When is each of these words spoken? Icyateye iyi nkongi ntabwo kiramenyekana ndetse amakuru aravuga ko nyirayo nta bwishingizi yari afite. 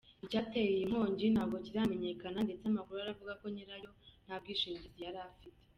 Icyateye 0.25 0.69
iyi 0.73 0.85
nkongi 0.89 1.25
ntabwo 1.33 1.57
kiramenyekana 1.65 2.39
ndetse 2.47 2.63
amakuru 2.67 2.97
aravuga 3.01 3.31
ko 3.41 3.45
nyirayo 3.53 3.91
nta 4.25 4.35
bwishingizi 4.41 4.99
yari 5.05 5.19
afite. 5.29 5.59